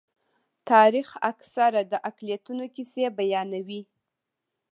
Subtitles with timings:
[0.71, 3.81] تاریخ اکثره د اقلیتونو کیسې بیانوي.